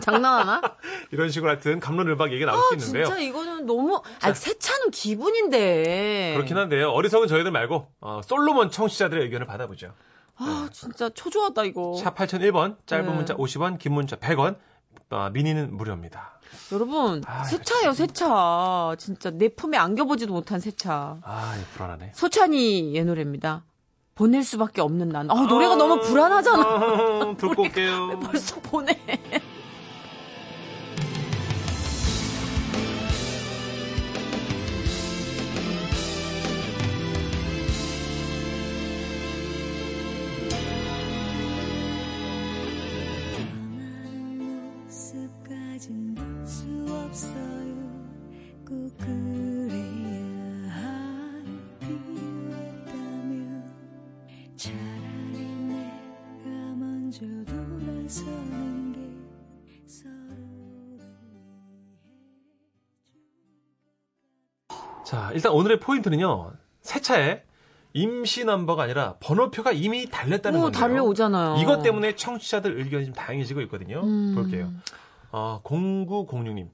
장난하나? 0.00 0.62
이런 1.12 1.30
식으로 1.30 1.50
하여튼 1.50 1.80
감론을박 1.80 2.32
얘기가 2.32 2.50
나올 2.52 2.60
아, 2.60 2.66
수 2.68 2.74
있는데요. 2.74 3.06
진짜 3.06 3.20
이거는 3.20 3.66
너무 3.66 4.00
아니 4.22 4.34
세차는 4.34 4.90
기분인데. 4.90 6.32
그렇긴 6.36 6.56
한데요. 6.56 6.90
어리석은 6.90 7.28
저희들 7.28 7.50
말고 7.50 7.88
어, 8.00 8.20
솔로몬 8.24 8.70
청취자들의 8.70 9.24
의견을 9.24 9.46
받아보죠. 9.46 9.92
아, 10.36 10.68
진짜 10.72 11.08
초조하다 11.10 11.64
이거. 11.64 11.96
샵 11.96 12.14
8001번, 12.14 12.76
짧은 12.86 13.06
네. 13.06 13.12
문자 13.12 13.34
50원, 13.34 13.78
긴 13.78 13.92
문자 13.92 14.16
100원, 14.16 14.56
어, 15.10 15.30
미니는 15.32 15.76
무료입니다. 15.76 16.38
여러분, 16.72 17.22
아, 17.26 17.44
세차예요, 17.44 17.92
세차. 17.92 18.94
진짜 18.98 19.30
내 19.30 19.48
품에 19.48 19.76
안겨보지도 19.76 20.32
못한 20.32 20.60
세차. 20.60 21.18
아, 21.22 21.54
이거 21.56 21.66
불안하네. 21.74 22.12
소찬이의 22.14 23.04
노래입니다. 23.04 23.64
보낼 24.18 24.42
수밖에 24.42 24.80
없는 24.80 25.10
난. 25.10 25.30
아, 25.30 25.34
노래가 25.42 25.76
너무 25.76 26.00
불안하잖아. 26.00 26.62
아, 26.64 27.34
듣고 27.38 27.62
올게요. 27.62 28.18
벌써 28.20 28.56
보내. 28.60 28.98
서는 58.08 58.92
게 58.92 59.86
서로를 59.86 60.18
자, 65.04 65.30
일단 65.34 65.52
오늘의 65.52 65.80
포인트는요. 65.80 66.52
새 66.80 67.00
차에 67.00 67.42
임시 67.92 68.44
넘버가 68.44 68.84
아니라 68.84 69.16
번호표가 69.20 69.72
이미 69.72 70.08
달렸다는 70.08 70.60
오. 70.62 70.70
달려오잖아요. 70.70 71.56
이것 71.60 71.82
때문에 71.82 72.14
청취자들 72.16 72.78
의견이 72.78 73.06
좀 73.06 73.14
다양해지고 73.14 73.60
있거든요. 73.62 74.00
음. 74.02 74.34
볼게요. 74.34 74.70
어, 75.30 75.60
0906님. 75.64 76.68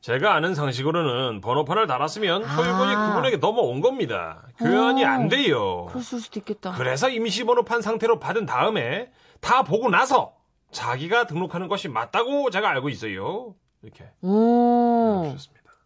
제가 0.00 0.34
아는 0.34 0.56
상식으로는 0.56 1.40
번호판을 1.40 1.86
달았으면 1.86 2.42
소유권이 2.42 2.94
아. 2.94 3.08
그분에게 3.10 3.36
넘어온 3.36 3.80
겁니다. 3.80 4.42
교환이 4.58 5.04
오. 5.04 5.06
안 5.06 5.28
돼요. 5.28 5.86
그럴 5.90 6.02
수도 6.02 6.40
있겠다. 6.40 6.72
그래서 6.72 7.08
임시 7.08 7.44
번호판 7.44 7.82
상태로 7.82 8.18
받은 8.18 8.46
다음에 8.46 9.12
다 9.40 9.62
보고 9.62 9.88
나서 9.90 10.34
자기가 10.72 11.26
등록하는 11.26 11.68
것이 11.68 11.88
맞다고 11.88 12.50
제가 12.50 12.68
알고 12.70 12.88
있어요. 12.88 13.54
이렇게 13.82 14.10
오. 14.22 15.34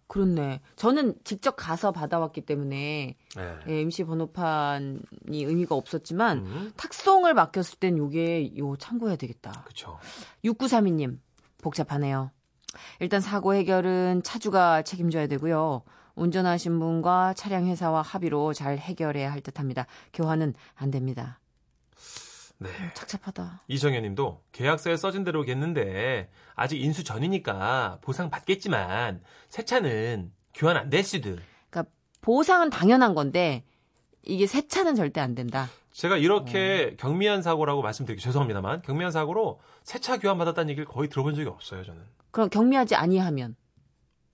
그렇네. 0.08 0.60
저는 0.76 1.14
직접 1.24 1.56
가서 1.56 1.90
받아왔기 1.90 2.42
때문에 2.42 3.16
네. 3.36 3.56
예, 3.68 3.80
임시 3.80 4.04
번호판이 4.04 5.00
의미가 5.30 5.74
없었지만 5.74 6.38
음, 6.38 6.72
탁송을 6.76 7.34
맡겼을 7.34 7.78
땐 7.80 7.98
요게 7.98 8.56
요 8.56 8.76
참고해야 8.76 9.16
되겠다. 9.16 9.64
그쵸. 9.66 9.98
6932님 10.44 11.18
복잡하네요. 11.58 12.30
일단 13.00 13.20
사고 13.20 13.54
해결은 13.54 14.22
차주가 14.22 14.82
책임져야 14.82 15.26
되고요. 15.26 15.82
운전하신 16.14 16.78
분과 16.78 17.34
차량 17.34 17.66
회사와 17.66 18.02
합의로 18.02 18.52
잘 18.52 18.78
해결해야 18.78 19.30
할 19.30 19.40
듯합니다. 19.40 19.86
교환은 20.12 20.54
안 20.74 20.90
됩니다. 20.90 21.40
네. 22.58 22.70
착잡하다. 22.94 23.62
이정현 23.68 24.02
님도 24.02 24.42
계약서에 24.52 24.96
써진 24.96 25.24
대로겠는데 25.24 26.30
아직 26.54 26.80
인수 26.80 27.04
전이니까 27.04 27.98
보상 28.00 28.30
받겠지만 28.30 29.22
새 29.48 29.64
차는 29.64 30.32
교환 30.54 30.76
안 30.76 30.88
될 30.90 31.04
수도. 31.04 31.36
그러니까 31.70 31.92
보상은 32.22 32.70
당연한 32.70 33.14
건데 33.14 33.64
이게 34.22 34.46
새 34.46 34.66
차는 34.66 34.94
절대 34.94 35.20
안 35.20 35.34
된다. 35.34 35.68
제가 35.92 36.16
이렇게 36.16 36.90
어. 36.92 36.96
경미한 36.98 37.42
사고라고 37.42 37.82
말씀드리기 37.82 38.22
죄송합니다만 38.22 38.82
경미한 38.82 39.12
사고로 39.12 39.60
새 39.82 39.98
차 39.98 40.18
교환 40.18 40.36
받았다는 40.38 40.70
얘기를 40.70 40.86
거의 40.86 41.08
들어본 41.08 41.34
적이 41.34 41.48
없어요 41.48 41.84
저는. 41.84 42.02
그럼 42.30 42.48
경미하지 42.50 42.94
아니하면 42.94 43.54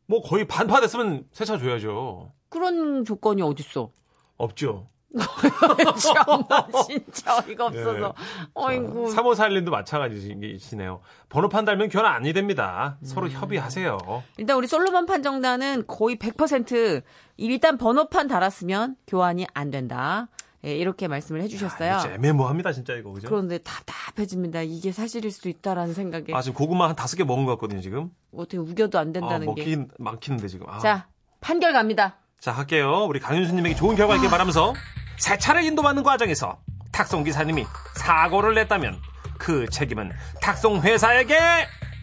뭐 0.06 0.22
거의 0.22 0.46
반파 0.46 0.80
됐으면 0.80 1.26
새 1.32 1.44
차 1.44 1.58
줘야죠. 1.58 2.32
그런 2.48 3.04
조건이 3.04 3.42
어딨어? 3.42 3.90
없죠. 4.36 4.88
참나 5.98 6.68
진짜 6.86 7.38
어이가 7.38 7.66
없어서. 7.66 8.06
예. 8.06 8.12
어이구. 8.54 9.14
3541님도 9.14 9.70
마찬가지시네요. 9.70 11.00
번호판 11.28 11.64
달면 11.64 11.88
교환 11.88 12.06
아니 12.06 12.32
됩니다. 12.32 12.96
음. 13.00 13.06
서로 13.06 13.28
협의하세요. 13.28 13.98
일단 14.38 14.56
우리 14.56 14.66
솔로몬 14.66 15.06
판정단은 15.06 15.84
거의 15.86 16.16
100% 16.16 17.02
일단 17.36 17.78
번호판 17.78 18.28
달았으면 18.28 18.96
교환이 19.06 19.46
안 19.54 19.70
된다. 19.70 20.28
예, 20.64 20.76
이렇게 20.76 21.08
말씀을 21.08 21.42
해주셨어요. 21.42 21.94
아, 21.94 21.98
진짜 21.98 22.14
애매모호합니다 22.14 22.72
진짜 22.72 22.94
이거 22.94 23.10
그죠? 23.12 23.28
그런데 23.28 23.58
답답해집니다. 23.58 24.62
이게 24.62 24.92
사실일 24.92 25.32
수도 25.32 25.48
있다라는 25.48 25.92
생각에 25.92 26.26
아 26.32 26.40
지금 26.40 26.56
고구마 26.56 26.88
한 26.88 26.94
다섯 26.94 27.16
개 27.16 27.24
먹은 27.24 27.44
것 27.46 27.52
같거든요 27.52 27.80
지금. 27.80 28.10
어떻게 28.32 28.58
우겨도 28.58 28.98
안 28.98 29.08
아, 29.08 29.12
된다는 29.12 29.40
게. 29.40 29.46
먹긴 29.46 29.88
막히는데 29.98 30.46
지금. 30.46 30.68
아. 30.70 30.78
자 30.78 31.08
판결 31.40 31.72
갑니다. 31.72 32.18
자, 32.42 32.50
할게요. 32.50 33.06
우리 33.08 33.20
강윤수님에게 33.20 33.76
좋은 33.76 33.94
결과 33.94 34.16
있길 34.16 34.28
바라면서 34.28 34.74
새 35.16 35.36
차를 35.38 35.62
인도받는 35.64 36.02
과정에서 36.02 36.58
탁송 36.90 37.24
기사님이 37.24 37.66
사고를 37.94 38.54
냈다면 38.54 38.98
그 39.38 39.68
책임은 39.68 40.12
탁송 40.40 40.82
회사에게 40.82 41.38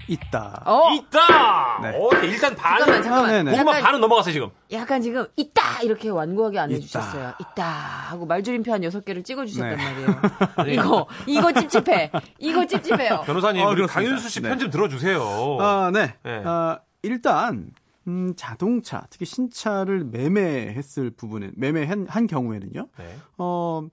있다. 0.08 0.64
어, 0.66 0.92
있다. 0.92 1.80
네. 1.84 1.96
오케이, 1.96 2.32
일단 2.32 2.56
반은 2.56 2.80
잠깐만, 2.80 3.04
잠깐만. 3.04 3.30
아, 3.30 3.34
네네. 3.34 3.52
고구마 3.52 3.72
약간- 3.74 3.84
반은 3.84 4.02
넘어갔어요 4.02 4.34
지금. 4.34 4.50
약간 4.72 5.02
지금 5.04 5.28
있다 5.36 5.84
이렇게 5.84 6.10
완고하게 6.10 6.58
안. 6.60 6.72
해주셨어요. 6.72 7.34
있다 7.40 7.64
하고 7.64 8.26
말줄임표 8.26 8.74
한 8.74 8.84
여섯 8.84 9.06
개를 9.06 9.24
찍어주셨단 9.24 9.78
네. 9.78 9.84
말이에요. 9.84 10.22
이거 10.84 11.08
이거 11.28 11.52
찝찝해. 11.54 12.12
이거 12.40 12.66
찝찝해요. 12.66 13.22
변호사님 13.26 13.62
어. 13.64 13.76
강윤수 13.88 14.30
씨 14.30 14.42
네. 14.42 14.50
편좀 14.50 14.72
들어주세요. 14.72 15.58
아, 15.62 15.92
네. 15.94 16.16
네. 16.24 16.42
아, 16.44 16.80
일단 17.04 17.68
음, 18.08 18.34
자동차, 18.36 19.06
특히 19.10 19.26
신차를 19.26 20.04
매매했을 20.06 21.12
부분에 21.12 21.52
매매한 21.56 22.08
한 22.08 22.28
경우에는요. 22.28 22.88
네. 22.98 23.16
어, 23.38 23.88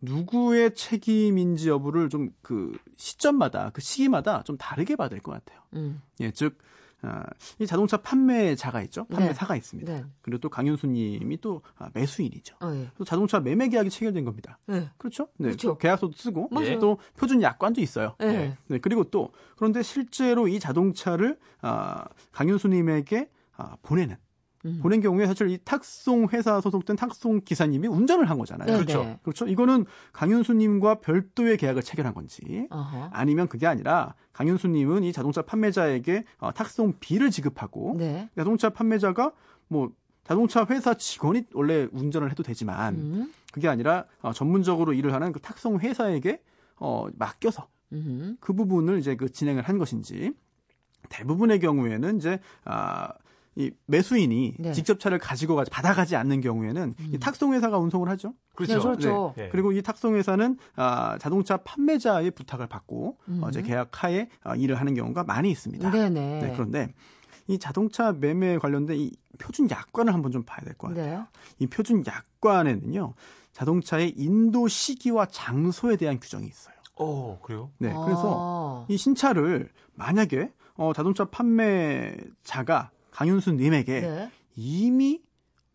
누구의 0.00 0.74
책임인지 0.74 1.68
여부를 1.68 2.08
좀 2.08 2.30
그 2.42 2.76
시점마다 2.96 3.70
그 3.70 3.80
시기마다 3.80 4.42
좀 4.44 4.56
다르게 4.56 4.96
봐야 4.96 5.08
될 5.08 5.20
것 5.20 5.32
같아요. 5.32 5.60
음, 5.74 6.00
예, 6.20 6.30
즉 6.30 6.58
아, 7.02 7.24
이 7.58 7.66
자동차 7.66 7.96
판매자가 7.96 8.82
있죠. 8.82 9.06
판매사가 9.06 9.56
있습니다. 9.56 9.90
네. 9.92 10.04
그리고 10.20 10.38
또 10.40 10.48
강윤수님이 10.50 11.40
또 11.40 11.62
아, 11.78 11.88
매수인이죠. 11.94 12.56
어, 12.60 12.74
예. 12.74 12.90
또 12.98 13.04
자동차 13.04 13.40
매매 13.40 13.68
계약이 13.68 13.88
체결된 13.88 14.24
겁니다. 14.24 14.58
네. 14.66 14.90
그렇죠? 14.98 15.28
네. 15.38 15.48
그렇죠. 15.48 15.68
또 15.68 15.78
계약서도 15.78 16.12
쓰고 16.14 16.48
맞아요. 16.50 16.78
또 16.78 16.98
표준 17.16 17.40
약관도 17.40 17.80
있어요. 17.80 18.16
네. 18.18 18.56
네, 18.66 18.78
그리고 18.78 19.04
또 19.04 19.32
그런데 19.56 19.82
실제로 19.82 20.46
이 20.48 20.58
자동차를 20.60 21.38
아, 21.62 22.04
강윤수님에게 22.32 23.30
아, 23.60 23.76
보내는 23.82 24.16
음. 24.66 24.78
보낸 24.82 25.00
경우에 25.00 25.26
사실 25.26 25.48
이 25.48 25.58
탁송 25.64 26.28
회사 26.32 26.60
소속된 26.60 26.96
탁송 26.96 27.42
기사님이 27.44 27.88
운전을 27.88 28.28
한 28.28 28.38
거잖아요. 28.38 28.66
네, 28.66 28.74
그렇죠. 28.74 29.04
네. 29.04 29.18
그렇죠. 29.22 29.46
이거는 29.46 29.86
강윤수님과 30.12 31.00
별도의 31.00 31.56
계약을 31.56 31.82
체결한 31.82 32.14
건지 32.14 32.66
어허. 32.70 33.10
아니면 33.12 33.48
그게 33.48 33.66
아니라 33.66 34.14
강윤수님은 34.32 35.04
이 35.04 35.12
자동차 35.12 35.42
판매자에게 35.42 36.24
어, 36.38 36.52
탁송비를 36.52 37.30
지급하고 37.30 37.96
네. 37.98 38.28
자동차 38.36 38.70
판매자가 38.70 39.32
뭐 39.68 39.92
자동차 40.24 40.66
회사 40.68 40.94
직원이 40.94 41.44
원래 41.54 41.88
운전을 41.92 42.30
해도 42.30 42.42
되지만 42.42 42.94
음. 42.94 43.32
그게 43.52 43.68
아니라 43.68 44.04
어, 44.20 44.32
전문적으로 44.32 44.92
일을 44.92 45.14
하는 45.14 45.32
그 45.32 45.40
탁송 45.40 45.80
회사에게 45.80 46.42
어, 46.76 47.06
맡겨서 47.14 47.66
음. 47.92 48.36
그 48.40 48.52
부분을 48.52 48.98
이제 48.98 49.16
그 49.16 49.30
진행을 49.30 49.62
한 49.62 49.78
것인지 49.78 50.34
대부분의 51.08 51.60
경우에는 51.60 52.18
이제 52.18 52.38
아, 52.64 53.12
이 53.56 53.70
매수인이 53.86 54.54
네. 54.58 54.72
직접 54.72 55.00
차를 55.00 55.18
가지고 55.18 55.56
가지 55.56 55.70
받아가지 55.70 56.14
않는 56.16 56.40
경우에는 56.40 56.94
이 57.12 57.18
탁송 57.18 57.52
회사가 57.54 57.78
운송을 57.78 58.08
하죠. 58.10 58.34
그렇죠. 58.54 58.74
네, 58.74 58.80
그렇죠. 58.80 59.34
네. 59.36 59.48
그리고 59.50 59.72
이 59.72 59.82
탁송 59.82 60.14
회사는 60.14 60.56
아, 60.76 61.18
자동차 61.18 61.56
판매자의 61.58 62.30
부탁을 62.30 62.68
받고 62.68 63.18
어, 63.40 63.48
이제 63.50 63.62
계약 63.62 64.04
하에 64.04 64.28
어, 64.44 64.54
일을 64.54 64.76
하는 64.76 64.94
경우가 64.94 65.24
많이 65.24 65.50
있습니다. 65.50 65.88
음. 65.88 65.92
네네. 65.92 66.40
네, 66.40 66.52
그런데 66.52 66.92
이 67.48 67.58
자동차 67.58 68.12
매매 68.12 68.56
관련된 68.58 68.96
이 68.98 69.10
표준 69.38 69.68
약관을 69.68 70.14
한번 70.14 70.30
좀 70.30 70.44
봐야 70.44 70.60
될 70.60 70.74
것 70.74 70.88
같아요. 70.88 71.18
네. 71.20 71.24
이 71.58 71.66
표준 71.66 72.04
약관에는요. 72.06 73.14
자동차의 73.52 74.14
인도 74.16 74.68
시기와 74.68 75.26
장소에 75.26 75.96
대한 75.96 76.20
규정이 76.20 76.46
있어요. 76.46 76.74
오, 76.96 77.38
그래요? 77.40 77.70
네, 77.78 77.88
그래서 78.04 78.22
어. 78.26 78.86
이 78.88 78.96
신차를 78.96 79.70
만약에 79.94 80.52
어, 80.76 80.92
자동차 80.94 81.24
판매자가 81.24 82.90
강윤수 83.10 83.52
님에게 83.52 84.00
네. 84.00 84.30
이미 84.56 85.22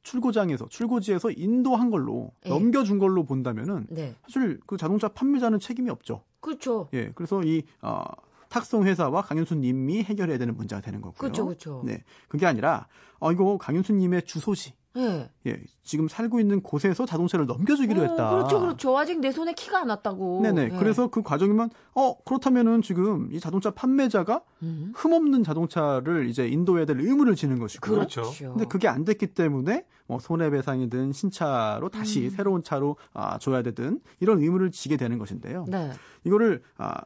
출고장에서 0.03 0.67
출고지에서 0.69 1.31
인도한 1.31 1.89
걸로 1.89 2.31
예. 2.45 2.49
넘겨준 2.49 2.99
걸로 2.99 3.25
본다면은 3.25 3.87
네. 3.89 4.15
사실 4.23 4.59
그 4.65 4.77
자동차 4.77 5.07
판매자는 5.07 5.59
책임이 5.59 5.89
없죠. 5.89 6.23
그렇죠. 6.39 6.87
예, 6.93 7.11
그래서 7.15 7.43
이 7.43 7.63
어, 7.81 8.03
탁송 8.49 8.85
회사와 8.85 9.23
강윤수 9.23 9.55
님이 9.55 10.03
해결해야 10.03 10.37
되는 10.37 10.55
문제가 10.55 10.81
되는 10.81 11.01
거고요. 11.01 11.17
그렇죠. 11.17 11.45
그렇죠. 11.45 11.81
네, 11.85 12.03
그게 12.27 12.45
아니라 12.45 12.87
어 13.19 13.31
이거 13.31 13.57
강윤수 13.57 13.93
님의 13.93 14.23
주소지. 14.23 14.73
네. 14.95 15.29
예, 15.47 15.59
지금 15.83 16.07
살고 16.07 16.39
있는 16.39 16.61
곳에서 16.61 17.05
자동차를 17.05 17.45
넘겨주기로 17.45 18.01
어, 18.01 18.03
했다. 18.03 18.29
그렇죠, 18.29 18.59
그렇죠. 18.59 18.97
아직 18.97 19.19
내 19.19 19.31
손에 19.31 19.53
키가 19.53 19.81
안 19.81 19.89
왔다고. 19.89 20.41
네네. 20.41 20.69
네. 20.69 20.77
그래서 20.77 21.07
그 21.07 21.21
과정이면 21.21 21.69
어 21.93 22.17
그렇다면은 22.23 22.81
지금 22.81 23.29
이 23.31 23.39
자동차 23.39 23.71
판매자가 23.71 24.41
음. 24.63 24.93
흠 24.95 25.13
없는 25.13 25.43
자동차를 25.43 26.29
이제 26.29 26.47
인도해야 26.47 26.85
될 26.85 26.99
의무를 27.01 27.35
지는 27.35 27.59
것이고. 27.59 27.91
그렇죠. 27.91 28.23
근데 28.39 28.65
그게 28.65 28.87
안 28.87 29.03
됐기 29.03 29.27
때문에 29.27 29.85
뭐 30.07 30.19
손해배상이든 30.19 31.11
신차로 31.11 31.89
다시 31.89 32.25
음. 32.25 32.29
새로운 32.29 32.63
차로 32.63 32.97
아, 33.13 33.37
줘야 33.39 33.61
되든 33.63 33.99
이런 34.19 34.39
의무를 34.41 34.71
지게 34.71 34.97
되는 34.97 35.17
것인데요. 35.17 35.65
네. 35.67 35.91
이거를 36.23 36.61
아, 36.77 37.01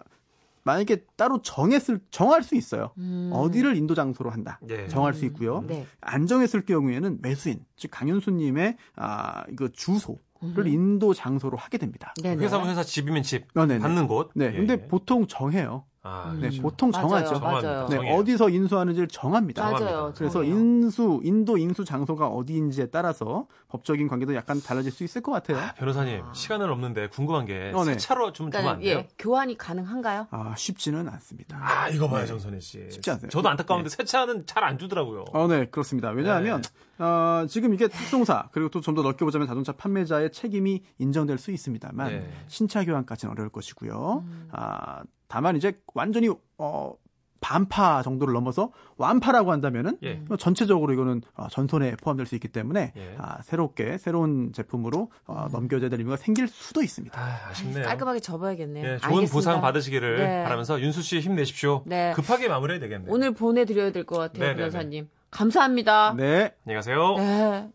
만약에 0.64 1.06
따로 1.16 1.42
정했을 1.42 2.00
정할 2.12 2.44
수 2.44 2.56
있어요. 2.56 2.92
음. 2.98 3.30
어디를 3.34 3.76
인도 3.76 3.96
장소로 3.96 4.30
한다. 4.30 4.60
네. 4.62 4.88
정할 4.88 5.14
수 5.14 5.26
있고요. 5.26 5.64
네. 5.68 5.86
안 6.02 6.28
정했을 6.28 6.66
경우에는 6.66 7.20
매수인, 7.22 7.66
즉 7.76 7.90
강윤수님의 7.92 8.78
아 8.96 9.44
이거 9.52 9.68
주소 9.70 10.20
를 10.42 10.66
음. 10.66 10.68
인도 10.68 11.14
장소로 11.14 11.58
하게 11.58 11.78
됩니다. 11.78 12.14
네네. 12.24 12.42
회사면 12.42 12.70
회사 12.70 12.82
집이면 12.82 13.24
집 13.24 13.46
어, 13.58 13.66
네네. 13.66 13.80
받는 13.80 14.08
곳. 14.08 14.32
네, 14.36 14.46
예. 14.46 14.52
근데 14.52 14.88
보통 14.88 15.28
정해요. 15.28 15.84
아, 16.10 16.30
음. 16.32 16.36
네, 16.36 16.48
그렇죠. 16.48 16.62
보통 16.64 16.92
정하죠. 16.92 17.40
맞아요. 17.40 17.62
정합니다. 17.62 17.88
네, 17.90 17.96
정해요. 17.96 18.16
어디서 18.16 18.50
인수하는지를 18.50 19.08
정합니다. 19.08 19.62
정합니다. 19.62 19.92
맞아요. 19.92 20.14
그래서 20.18 20.34
정해요. 20.40 20.56
인수 20.56 21.22
인도 21.24 21.58
인수 21.58 21.86
장소가 21.86 22.28
어디인지에 22.28 22.88
따라서 22.88 23.48
법적인 23.70 24.08
관계도 24.08 24.34
약간 24.36 24.62
달라질 24.62 24.92
수 24.92 25.04
있을 25.04 25.22
것 25.22 25.32
같아요. 25.32 25.58
아, 25.58 25.74
변호사님 25.74 26.24
시간은 26.34 26.70
없는데 26.70 27.10
궁금한 27.10 27.46
게 27.46 27.72
어, 27.74 27.84
네. 27.84 27.92
새 27.94 27.98
차로 27.98 28.34
좀 28.34 28.50
주면 28.52 28.68
안 28.68 28.80
그러니까 28.80 28.80
돼요? 28.84 28.98
예, 29.00 29.08
교환이 29.18 29.58
가능한가요? 29.58 30.28
아 30.32 30.56
쉽지는 30.58 31.08
않습니다. 31.10 31.58
아 31.62 31.90
이거 31.90 32.10
봐요 32.10 32.22
네. 32.22 32.26
정선희 32.28 32.60
씨. 32.62 32.88
쉽지 32.90 33.12
않아요. 33.12 33.30
저도 33.30 33.48
안타까운데 33.50 33.90
새 33.90 34.04
차는 34.04 34.46
잘 34.46 34.60
안 34.64 34.78
주더라고요. 34.78 35.24
어, 35.34 35.48
네, 35.48 35.66
그렇습니다. 35.68 36.10
왜냐하면 36.10 36.62
어, 36.98 37.46
지금 37.48 37.74
이게 37.74 37.88
특송사 37.88 38.50
그리고 38.52 38.70
또 38.70 38.82
좀 38.82 38.96
더 38.96 39.02
넓게 39.04 39.24
보자면 39.24 39.48
자동차 39.48 39.72
판매자의 39.72 40.32
책임이 40.32 40.84
인정될 40.98 41.38
수 41.38 41.52
있습니다만 41.52 42.08
네. 42.10 42.30
신차 42.48 42.84
교환까지는 42.84 43.32
어려울 43.32 43.50
것이고요. 43.50 44.24
음. 44.26 44.50
아, 44.52 45.02
다만 45.30 45.56
이제 45.56 45.80
완전히 45.94 46.30
어, 46.58 46.94
반파 47.42 48.02
정도를 48.04 48.34
넘어서 48.34 48.72
완파라고 48.98 49.54
한다면은 49.54 49.98
예. 50.04 50.16
뭐 50.28 50.36
전체적으로 50.36 50.92
이거는 50.92 51.22
어, 51.36 51.48
전손에 51.50 51.96
포함될 51.96 52.26
수 52.26 52.36
있기 52.36 52.50
때문에 52.50 52.92
예. 52.98 53.16
아, 53.18 53.42
새롭게 53.44 53.98
새로운 53.98 54.52
제품으로 54.52 55.10
어, 55.26 55.48
넘겨져야 55.50 55.90
될 55.90 56.00
의무가 56.00 56.18
생길 56.18 56.50
수도 56.50 56.82
있습니다. 56.84 57.18
아, 57.18 57.50
아쉽네요. 57.50 57.86
깔끔하게 57.86 58.20
접어야겠네요. 58.20 58.84
예, 58.84 58.98
좋은 58.98 59.20
알겠습니다. 59.20 59.34
보상 59.34 59.62
받으시기를 59.62 60.18
네. 60.18 60.44
바라면서 60.44 60.82
윤수 60.82 61.02
씨 61.02 61.22
힘내십시오. 61.22 61.84
네. 61.86 62.12
급하게 62.14 62.50
마무리해야 62.50 62.82
되겠네요. 62.82 63.10
오늘 63.14 63.32
보내드려야 63.32 63.94
될 63.94 64.04
것 64.06 64.18
같아요, 64.18 64.40
네네네. 64.42 64.58
변호사님. 64.58 65.08
감사합니다. 65.32 66.16
네. 66.18 66.54
안녕히 66.66 66.76
가세요. 66.76 67.16
네. 67.18 67.70